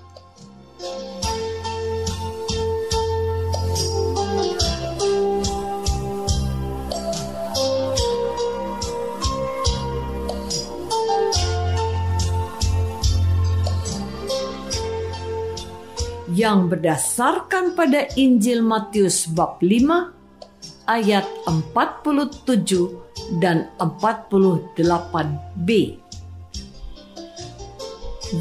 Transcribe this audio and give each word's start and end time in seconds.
Yang 16.31 16.71
berdasarkan 16.71 17.75
pada 17.75 18.07
Injil 18.15 18.63
Matius 18.63 19.27
bab 19.27 19.59
5 19.59 20.87
ayat 20.87 21.27
47 21.47 23.39
dan 23.43 23.67
48b. 23.79 25.69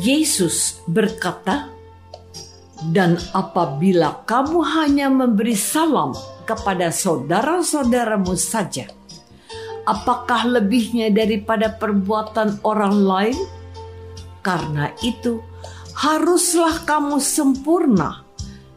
Yesus 0.06 0.78
berkata, 0.86 1.66
"Dan 2.94 3.18
apabila 3.34 4.22
kamu 4.22 4.62
hanya 4.62 5.11
memberi 5.11 5.58
salam 5.58 6.14
kepada 6.46 6.95
saudara-saudaramu 6.95 8.39
saja, 8.39 8.86
apakah 9.83 10.46
lebihnya 10.46 11.11
daripada 11.11 11.74
perbuatan 11.74 12.62
orang 12.62 12.96
lain? 13.02 13.39
Karena 14.46 14.95
itu, 15.02 15.42
haruslah 16.00 16.80
kamu 16.88 17.20
sempurna, 17.20 18.24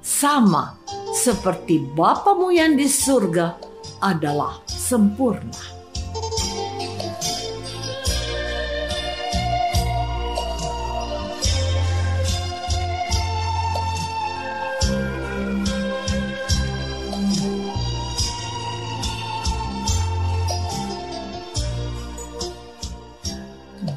sama 0.04 0.76
seperti 1.16 1.80
Bapamu 1.96 2.52
yang 2.52 2.76
di 2.76 2.84
surga 2.84 3.56
adalah 4.04 4.60
sempurna. 4.68 5.72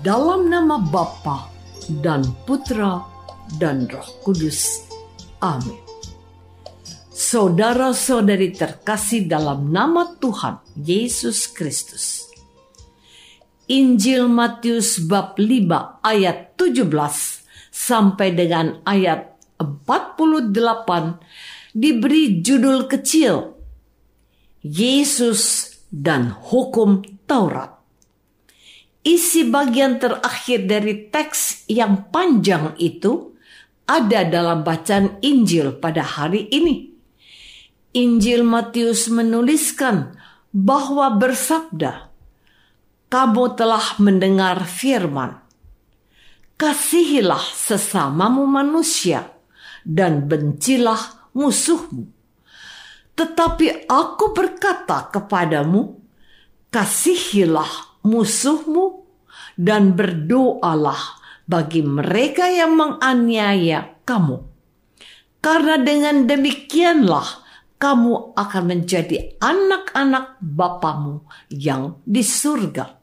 Dalam 0.06 0.46
nama 0.46 0.78
Bapa 0.78 1.50
dan 1.90 2.22
Putra 2.46 3.15
dan 3.56 3.86
Roh 3.86 4.10
Kudus. 4.26 4.82
Amin. 5.38 5.78
Saudara-saudari 7.16 8.52
terkasih 8.52 9.24
dalam 9.24 9.72
nama 9.72 10.12
Tuhan 10.20 10.60
Yesus 10.76 11.48
Kristus. 11.48 12.28
Injil 13.66 14.30
Matius 14.30 15.02
bab 15.02 15.34
5 15.40 16.04
ayat 16.04 16.54
17 16.54 16.86
sampai 17.72 18.30
dengan 18.30 18.78
ayat 18.86 19.34
48 19.58 20.54
diberi 21.74 22.44
judul 22.44 22.86
kecil 22.86 23.58
Yesus 24.62 25.72
dan 25.90 26.30
Hukum 26.30 27.02
Taurat. 27.26 27.74
Isi 29.06 29.46
bagian 29.46 30.02
terakhir 30.02 30.66
dari 30.66 31.06
teks 31.06 31.70
yang 31.70 32.10
panjang 32.10 32.74
itu 32.78 33.35
ada 33.86 34.26
dalam 34.26 34.66
bacaan 34.66 35.22
Injil 35.22 35.78
pada 35.78 36.02
hari 36.02 36.50
ini. 36.50 36.90
Injil 37.96 38.44
Matius 38.44 39.08
menuliskan 39.08 40.18
bahwa 40.52 41.16
bersabda, 41.16 42.12
"Kamu 43.08 43.44
telah 43.56 43.96
mendengar 44.02 44.66
firman, 44.68 45.40
kasihilah 46.60 47.40
sesamamu 47.40 48.44
manusia 48.44 49.32
dan 49.86 50.28
bencilah 50.28 51.30
musuhmu." 51.32 52.10
Tetapi 53.16 53.88
aku 53.88 54.36
berkata 54.36 55.08
kepadamu, 55.08 55.96
kasihilah 56.68 57.96
musuhmu 58.04 59.08
dan 59.56 59.96
berdoalah 59.96 61.24
bagi 61.46 61.80
mereka 61.80 62.50
yang 62.50 62.74
menganiaya 62.74 64.02
kamu. 64.02 64.42
Karena 65.40 65.78
dengan 65.78 66.26
demikianlah 66.26 67.46
kamu 67.78 68.34
akan 68.34 68.64
menjadi 68.66 69.38
anak-anak 69.38 70.42
Bapamu 70.42 71.22
yang 71.54 72.02
di 72.02 72.26
surga, 72.26 72.98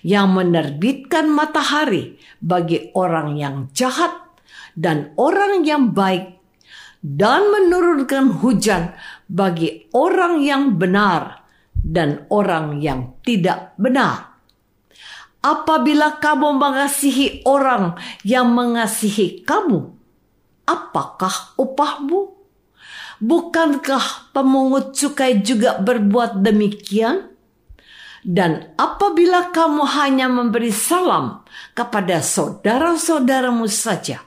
yang 0.00 0.32
menerbitkan 0.32 1.28
matahari 1.28 2.16
bagi 2.40 2.88
orang 2.96 3.36
yang 3.36 3.68
jahat 3.76 4.16
dan 4.72 5.12
orang 5.20 5.62
yang 5.62 5.92
baik, 5.92 6.40
dan 7.04 7.52
menurunkan 7.52 8.40
hujan 8.40 8.96
bagi 9.28 9.92
orang 9.92 10.40
yang 10.40 10.80
benar 10.80 11.44
dan 11.76 12.24
orang 12.32 12.80
yang 12.80 13.20
tidak 13.20 13.76
benar 13.76 14.33
apabila 15.44 16.16
kamu 16.16 16.56
mengasihi 16.56 17.44
orang 17.44 18.00
yang 18.24 18.48
mengasihi 18.48 19.44
kamu, 19.44 19.92
apakah 20.64 21.52
upahmu? 21.60 22.32
Bukankah 23.20 24.34
pemungut 24.34 24.96
cukai 24.96 25.44
juga 25.44 25.78
berbuat 25.78 26.40
demikian? 26.40 27.30
Dan 28.24 28.72
apabila 28.80 29.52
kamu 29.52 29.84
hanya 30.00 30.32
memberi 30.32 30.72
salam 30.72 31.44
kepada 31.76 32.24
saudara-saudaramu 32.24 33.68
saja, 33.68 34.24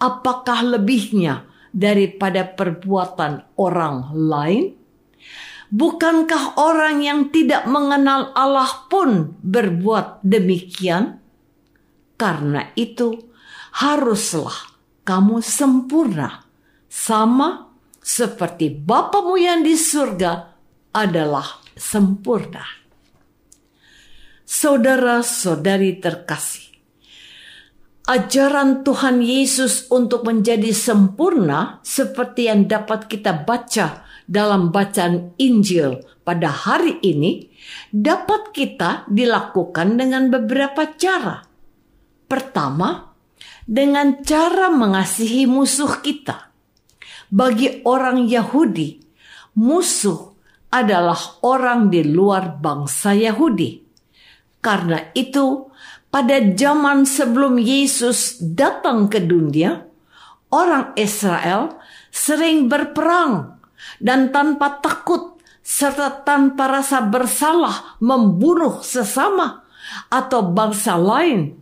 apakah 0.00 0.64
lebihnya 0.64 1.44
daripada 1.76 2.48
perbuatan 2.48 3.52
orang 3.60 4.16
lain? 4.16 4.81
Bukankah 5.72 6.60
orang 6.60 7.00
yang 7.00 7.32
tidak 7.32 7.64
mengenal 7.64 8.28
Allah 8.36 8.84
pun 8.92 9.40
berbuat 9.40 10.20
demikian? 10.20 11.16
Karena 12.20 12.68
itu, 12.76 13.16
haruslah 13.80 14.76
kamu 15.08 15.40
sempurna, 15.40 16.44
sama 16.92 17.72
seperti 18.04 18.68
Bapamu 18.68 19.40
yang 19.40 19.64
di 19.64 19.72
surga 19.72 20.52
adalah 20.92 21.64
sempurna. 21.72 22.68
Saudara-saudari 24.44 25.96
terkasih, 26.04 26.68
ajaran 28.12 28.84
Tuhan 28.84 29.24
Yesus 29.24 29.88
untuk 29.88 30.28
menjadi 30.28 30.68
sempurna 30.76 31.80
seperti 31.80 32.52
yang 32.52 32.68
dapat 32.68 33.08
kita 33.08 33.48
baca 33.48 34.11
dalam 34.26 34.70
bacaan 34.70 35.34
Injil 35.38 36.02
pada 36.22 36.48
hari 36.50 36.98
ini 37.02 37.50
dapat 37.90 38.54
kita 38.54 39.06
dilakukan 39.10 39.98
dengan 39.98 40.30
beberapa 40.30 40.86
cara. 40.94 41.42
Pertama, 42.26 43.12
dengan 43.68 44.22
cara 44.24 44.72
mengasihi 44.72 45.46
musuh 45.46 46.00
kita. 46.00 46.50
Bagi 47.32 47.80
orang 47.88 48.28
Yahudi, 48.28 49.00
musuh 49.56 50.32
adalah 50.72 51.40
orang 51.44 51.92
di 51.92 52.04
luar 52.04 52.56
bangsa 52.60 53.12
Yahudi. 53.12 53.80
Karena 54.60 55.00
itu, 55.16 55.68
pada 56.12 56.36
zaman 56.40 57.08
sebelum 57.08 57.56
Yesus 57.56 58.36
datang 58.40 59.08
ke 59.08 59.20
dunia, 59.20 59.84
orang 60.52 60.92
Israel 60.96 61.80
sering 62.12 62.68
berperang 62.68 63.61
dan 64.02 64.34
tanpa 64.34 64.82
takut 64.82 65.38
serta 65.62 66.26
tanpa 66.26 66.66
rasa 66.66 67.06
bersalah 67.06 67.96
membunuh 68.02 68.82
sesama 68.82 69.62
atau 70.10 70.50
bangsa 70.50 70.98
lain. 70.98 71.58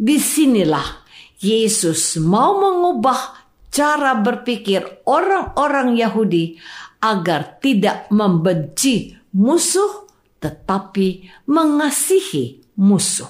Di 0.00 0.16
sinilah 0.16 1.04
Yesus 1.40 2.16
mau 2.20 2.60
mengubah 2.60 3.40
cara 3.72 4.16
berpikir 4.20 5.04
orang-orang 5.08 5.96
Yahudi 5.96 6.60
agar 7.00 7.60
tidak 7.60 8.08
membenci 8.12 9.16
musuh 9.32 10.08
tetapi 10.40 11.28
mengasihi 11.48 12.64
musuh. 12.80 13.28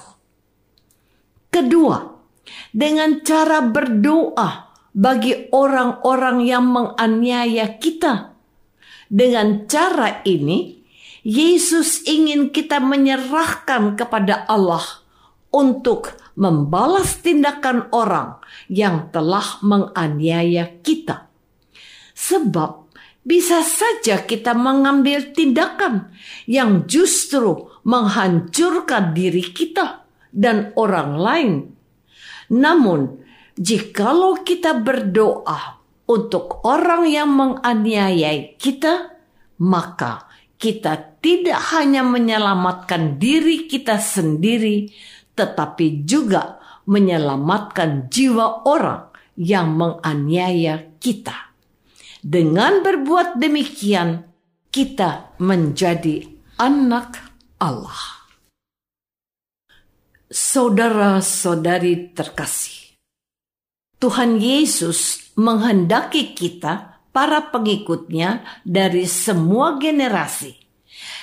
Kedua, 1.51 1.99
dengan 2.71 3.19
cara 3.19 3.59
berdoa 3.59 4.70
bagi 4.91 5.47
orang-orang 5.51 6.43
yang 6.43 6.67
menganiaya 6.67 7.79
kita. 7.79 8.35
Dengan 9.11 9.67
cara 9.67 10.23
ini, 10.23 10.79
Yesus 11.21 12.07
ingin 12.07 12.49
kita 12.49 12.79
menyerahkan 12.79 13.99
kepada 13.99 14.47
Allah 14.47 14.83
untuk 15.51 16.15
membalas 16.39 17.19
tindakan 17.19 17.91
orang 17.91 18.39
yang 18.71 19.11
telah 19.11 19.59
menganiaya 19.61 20.79
kita. 20.79 21.27
Sebab 22.15 22.89
bisa 23.21 23.61
saja 23.61 24.23
kita 24.25 24.57
mengambil 24.57 25.29
tindakan 25.29 26.09
yang 26.49 26.89
justru 26.89 27.69
menghancurkan 27.85 29.13
diri 29.13 29.45
kita 29.45 30.07
dan 30.33 30.73
orang 30.73 31.11
lain. 31.19 31.53
Namun, 32.49 33.21
jikalau 33.61 34.41
kita 34.41 34.81
berdoa 34.81 35.77
untuk 36.09 36.65
orang 36.65 37.05
yang 37.05 37.29
menganiayai 37.29 38.57
kita, 38.57 39.13
maka 39.61 40.25
kita 40.57 41.21
tidak 41.21 41.61
hanya 41.77 42.01
menyelamatkan 42.01 43.21
diri 43.21 43.69
kita 43.69 44.01
sendiri, 44.01 44.89
tetapi 45.37 46.01
juga 46.03 46.57
menyelamatkan 46.89 48.09
jiwa 48.09 48.65
orang 48.65 49.13
yang 49.37 49.77
menganiaya 49.77 50.97
kita. 50.97 51.53
Dengan 52.21 52.81
berbuat 52.85 53.37
demikian, 53.37 54.25
kita 54.69 55.37
menjadi 55.41 56.25
anak 56.61 57.17
Allah. 57.57 58.21
Saudara-saudari 60.31 62.15
terkasih, 62.15 62.80
Tuhan 64.01 64.41
Yesus 64.41 65.29
menghendaki 65.37 66.33
kita, 66.33 67.05
para 67.13 67.53
pengikutnya, 67.53 68.41
dari 68.65 69.05
semua 69.05 69.77
generasi, 69.77 70.57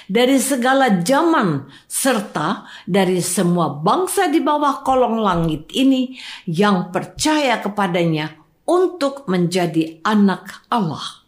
dari 0.07 0.39
segala 0.39 1.03
zaman, 1.03 1.67
serta 1.91 2.71
dari 2.87 3.19
semua 3.19 3.75
bangsa 3.75 4.31
di 4.31 4.39
bawah 4.39 4.87
kolong 4.87 5.19
langit 5.19 5.75
ini 5.75 6.23
yang 6.47 6.95
percaya 6.95 7.59
kepadanya 7.59 8.39
untuk 8.63 9.27
menjadi 9.27 9.99
anak 10.07 10.63
Allah. 10.71 11.27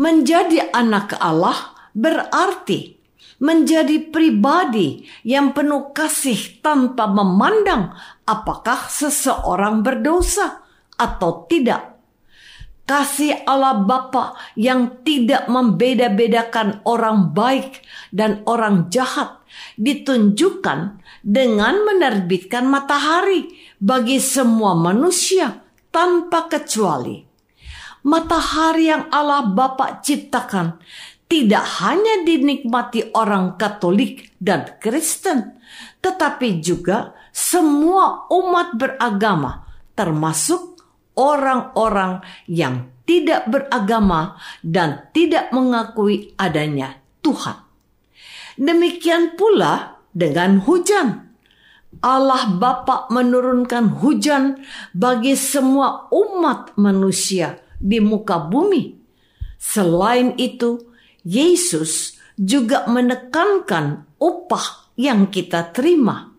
Menjadi 0.00 0.72
anak 0.72 1.20
Allah 1.20 1.76
berarti 1.92 2.96
menjadi 3.42 4.08
pribadi 4.08 5.04
yang 5.26 5.50
penuh 5.52 5.90
kasih 5.92 6.62
tanpa 6.62 7.10
memandang 7.10 7.92
apakah 8.24 8.86
seseorang 8.86 9.82
berdosa 9.82 10.61
atau 11.02 11.50
tidak. 11.50 11.98
Kasih 12.86 13.46
Allah 13.46 13.82
Bapa 13.82 14.34
yang 14.58 15.02
tidak 15.06 15.46
membeda-bedakan 15.50 16.82
orang 16.86 17.30
baik 17.30 17.82
dan 18.10 18.42
orang 18.46 18.90
jahat 18.90 19.38
ditunjukkan 19.78 20.98
dengan 21.22 21.74
menerbitkan 21.86 22.66
matahari 22.66 23.54
bagi 23.78 24.18
semua 24.18 24.74
manusia 24.74 25.62
tanpa 25.94 26.50
kecuali. 26.50 27.22
Matahari 28.02 28.90
yang 28.90 29.06
Allah 29.14 29.46
Bapa 29.46 30.02
ciptakan 30.02 30.82
tidak 31.30 31.64
hanya 31.80 32.26
dinikmati 32.26 33.14
orang 33.14 33.54
Katolik 33.56 34.34
dan 34.42 34.76
Kristen, 34.82 35.54
tetapi 36.02 36.58
juga 36.58 37.14
semua 37.30 38.28
umat 38.28 38.76
beragama, 38.76 39.64
termasuk 39.96 40.71
orang-orang 41.18 42.24
yang 42.48 42.92
tidak 43.04 43.50
beragama 43.50 44.38
dan 44.62 45.10
tidak 45.10 45.50
mengakui 45.50 46.32
adanya 46.38 47.02
Tuhan. 47.20 47.58
Demikian 48.56 49.34
pula 49.34 50.02
dengan 50.12 50.60
hujan. 50.62 51.34
Allah 52.00 52.48
Bapa 52.56 53.12
menurunkan 53.12 54.00
hujan 54.00 54.64
bagi 54.96 55.36
semua 55.36 56.08
umat 56.08 56.72
manusia 56.80 57.60
di 57.76 58.00
muka 58.00 58.40
bumi. 58.40 58.96
Selain 59.60 60.34
itu, 60.40 60.80
Yesus 61.22 62.16
juga 62.34 62.88
menekankan 62.88 64.08
upah 64.18 64.94
yang 64.96 65.28
kita 65.28 65.70
terima. 65.70 66.32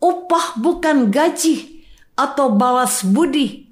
Upah 0.00 0.56
bukan 0.56 1.12
gaji 1.12 1.84
atau 2.16 2.52
balas 2.52 3.04
budi. 3.04 3.69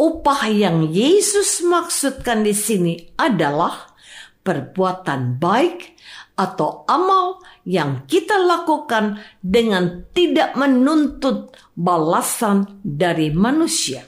Upah 0.00 0.48
yang 0.48 0.88
Yesus 0.88 1.60
maksudkan 1.60 2.40
di 2.40 2.56
sini 2.56 3.12
adalah 3.20 3.92
perbuatan 4.40 5.36
baik 5.36 5.92
atau 6.40 6.88
amal 6.88 7.44
yang 7.68 8.08
kita 8.08 8.40
lakukan 8.40 9.20
dengan 9.44 10.08
tidak 10.16 10.56
menuntut 10.56 11.52
balasan 11.76 12.80
dari 12.80 13.28
manusia. 13.28 14.00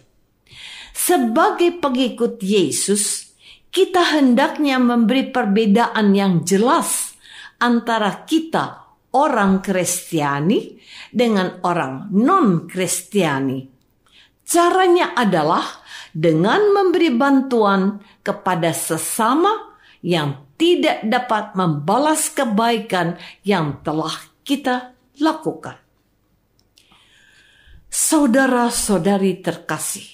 Sebagai 0.97 1.77
pengikut 1.77 2.41
Yesus, 2.41 3.37
kita 3.69 4.17
hendaknya 4.17 4.81
memberi 4.81 5.29
perbedaan 5.29 6.17
yang 6.17 6.41
jelas 6.41 7.13
antara 7.61 8.25
kita 8.25 8.97
orang 9.13 9.61
Kristiani 9.61 10.81
dengan 11.13 11.61
orang 11.69 12.09
non-Kristiani. 12.17 13.69
Caranya 14.41 15.13
adalah 15.13 15.82
dengan 16.12 16.61
memberi 16.73 17.11
bantuan 17.12 18.00
kepada 18.21 18.71
sesama 18.76 19.73
yang 20.04 20.45
tidak 20.61 21.02
dapat 21.02 21.57
membalas 21.57 22.31
kebaikan 22.31 23.16
yang 23.42 23.81
telah 23.83 24.12
kita 24.47 24.95
lakukan. 25.19 25.81
Saudara-saudari 27.92 29.45
terkasih, 29.45 30.07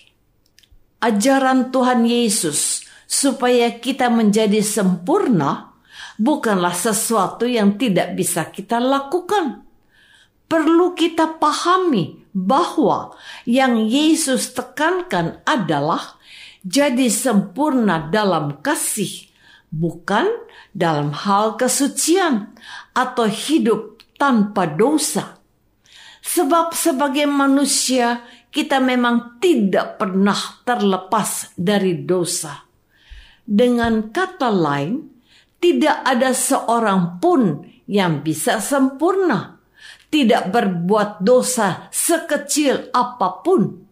ajaran 0.98 1.70
Tuhan 1.70 2.02
Yesus 2.02 2.82
supaya 3.06 3.70
kita 3.78 4.10
menjadi 4.10 4.58
sempurna 4.64 5.78
bukanlah 6.18 6.74
sesuatu 6.74 7.46
yang 7.46 7.78
tidak 7.78 8.18
bisa 8.18 8.50
kita 8.50 8.82
lakukan. 8.82 9.62
Perlu 10.48 10.96
kita 10.98 11.38
pahami 11.38 12.17
bahwa 12.32 13.16
yang 13.48 13.88
Yesus 13.88 14.52
tekankan 14.52 15.40
adalah 15.44 16.16
jadi 16.64 17.08
sempurna 17.08 18.10
dalam 18.10 18.60
kasih, 18.64 19.30
bukan 19.72 20.26
dalam 20.74 21.14
hal 21.14 21.58
kesucian 21.58 22.54
atau 22.92 23.26
hidup 23.26 24.02
tanpa 24.20 24.66
dosa. 24.66 25.38
Sebab 26.22 26.76
sebagai 26.76 27.24
manusia 27.24 28.20
kita 28.52 28.82
memang 28.82 29.40
tidak 29.40 29.96
pernah 29.96 30.38
terlepas 30.66 31.56
dari 31.56 32.04
dosa 32.04 32.68
dengan 33.48 34.12
kata 34.12 34.52
lain, 34.52 35.08
tidak 35.56 36.04
ada 36.04 36.36
seorang 36.36 37.16
pun 37.16 37.64
yang 37.88 38.20
bisa 38.20 38.60
sempurna. 38.60 39.57
Tidak 40.08 40.48
berbuat 40.52 41.20
dosa 41.20 41.92
sekecil 41.92 42.92
apa 42.92 43.44
pun. 43.44 43.84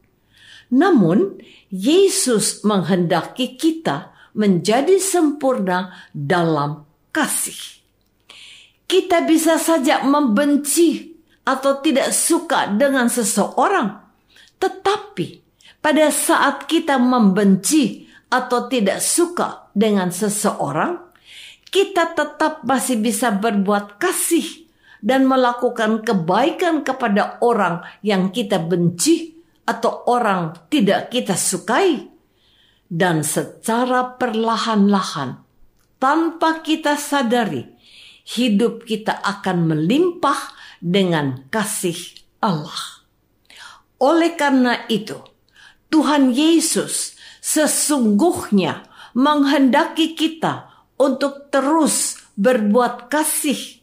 Namun, 0.72 1.38
Yesus 1.70 2.64
menghendaki 2.66 3.54
kita 3.54 4.16
menjadi 4.34 4.98
sempurna 4.98 5.94
dalam 6.10 6.84
kasih. 7.14 7.56
Kita 8.86 9.22
bisa 9.26 9.58
saja 9.58 10.02
membenci 10.02 11.14
atau 11.46 11.78
tidak 11.82 12.10
suka 12.10 12.70
dengan 12.74 13.06
seseorang, 13.06 13.98
tetapi 14.58 15.42
pada 15.82 16.10
saat 16.10 16.66
kita 16.66 16.98
membenci 16.98 18.06
atau 18.26 18.66
tidak 18.66 18.98
suka 18.98 19.70
dengan 19.70 20.10
seseorang, 20.10 20.98
kita 21.70 22.14
tetap 22.14 22.66
masih 22.66 22.98
bisa 22.98 23.30
berbuat 23.30 23.98
kasih 24.02 24.65
dan 25.06 25.30
melakukan 25.30 26.02
kebaikan 26.02 26.82
kepada 26.82 27.38
orang 27.38 27.86
yang 28.02 28.34
kita 28.34 28.58
benci 28.58 29.38
atau 29.62 30.02
orang 30.10 30.66
tidak 30.66 31.14
kita 31.14 31.38
sukai 31.38 32.10
dan 32.90 33.22
secara 33.22 34.18
perlahan-lahan 34.18 35.46
tanpa 36.02 36.58
kita 36.66 36.98
sadari 36.98 37.70
hidup 38.26 38.82
kita 38.82 39.22
akan 39.22 39.70
melimpah 39.70 40.54
dengan 40.82 41.46
kasih 41.54 41.98
Allah. 42.42 43.06
Oleh 44.02 44.34
karena 44.34 44.84
itu, 44.90 45.16
Tuhan 45.88 46.34
Yesus 46.34 47.14
sesungguhnya 47.40 48.84
menghendaki 49.16 50.18
kita 50.18 50.68
untuk 51.00 51.48
terus 51.48 52.20
berbuat 52.36 53.08
kasih. 53.08 53.75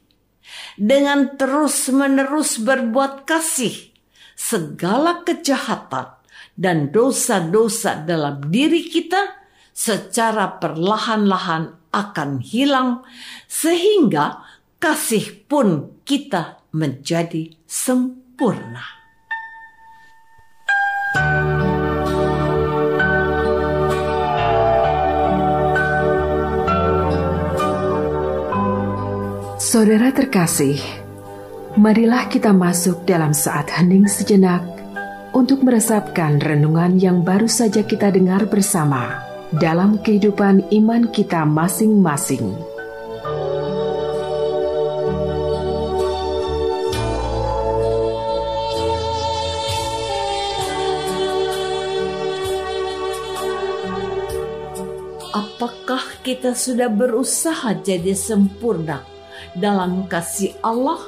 Dengan 0.73 1.37
terus-menerus 1.37 2.57
berbuat 2.57 3.29
kasih, 3.29 3.93
segala 4.33 5.21
kejahatan 5.21 6.17
dan 6.57 6.89
dosa-dosa 6.89 8.01
dalam 8.01 8.49
diri 8.49 8.89
kita 8.89 9.37
secara 9.69 10.57
perlahan-lahan 10.57 11.77
akan 11.93 12.41
hilang, 12.41 13.05
sehingga 13.45 14.41
kasih 14.81 15.45
pun 15.45 16.01
kita 16.01 16.61
menjadi 16.73 17.53
sempurna. 17.69 19.03
Saudara 29.73 30.13
terkasih, 30.13 30.77
marilah 31.73 32.29
kita 32.29 32.53
masuk 32.53 33.09
dalam 33.09 33.33
saat 33.33 33.73
hening 33.73 34.05
sejenak 34.05 34.61
untuk 35.33 35.65
meresapkan 35.65 36.37
renungan 36.37 37.01
yang 37.01 37.25
baru 37.25 37.49
saja 37.49 37.81
kita 37.81 38.13
dengar 38.13 38.45
bersama 38.45 39.17
dalam 39.49 39.97
kehidupan 39.97 40.69
iman 40.77 41.09
kita 41.09 41.41
masing-masing. 41.49 42.53
Apakah 55.33 56.21
kita 56.21 56.53
sudah 56.53 56.93
berusaha 56.93 57.73
jadi 57.81 58.13
sempurna 58.13 59.12
dalam 59.57 60.09
kasih 60.09 60.57
Allah 60.65 60.99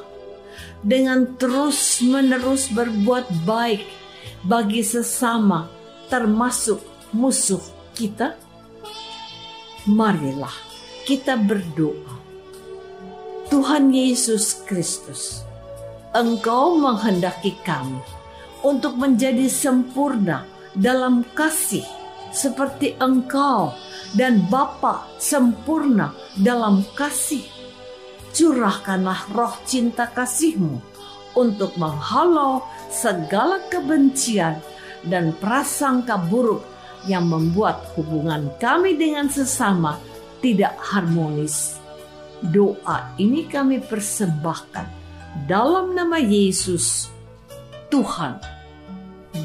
dengan 0.86 1.38
terus-menerus 1.38 2.70
berbuat 2.70 3.26
baik 3.44 3.84
bagi 4.46 4.86
sesama, 4.86 5.66
termasuk 6.08 6.82
musuh 7.10 7.62
kita? 7.98 8.38
Marilah 9.90 10.54
kita 11.06 11.38
berdoa. 11.38 12.18
Tuhan 13.50 13.94
Yesus 13.94 14.66
Kristus, 14.66 15.46
Engkau 16.18 16.82
menghendaki 16.82 17.54
kami 17.62 18.02
untuk 18.66 18.98
menjadi 18.98 19.46
sempurna 19.46 20.50
dalam 20.74 21.22
kasih 21.38 21.86
seperti 22.34 22.98
Engkau 22.98 23.72
dan 24.18 24.44
Bapa 24.50 25.06
sempurna 25.22 26.12
dalam 26.42 26.82
kasih 26.98 27.55
curahkanlah 28.36 29.32
roh 29.32 29.56
cinta 29.64 30.12
kasihmu 30.12 30.84
untuk 31.40 31.72
menghalau 31.80 32.60
segala 32.92 33.64
kebencian 33.72 34.60
dan 35.08 35.32
prasangka 35.40 36.20
buruk 36.20 36.64
yang 37.08 37.32
membuat 37.32 37.96
hubungan 37.96 38.52
kami 38.60 39.00
dengan 39.00 39.32
sesama 39.32 39.96
tidak 40.44 40.76
harmonis. 40.84 41.80
Doa 42.44 43.16
ini 43.16 43.48
kami 43.48 43.80
persembahkan 43.80 44.86
dalam 45.48 45.96
nama 45.96 46.20
Yesus, 46.20 47.08
Tuhan 47.88 48.38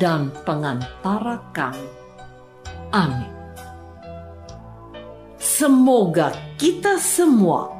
dan 0.03 0.35
pengantara 0.43 1.39
kami. 1.55 1.89
Amin. 2.91 3.33
Semoga 5.39 6.35
kita 6.59 6.99
semua 6.99 7.80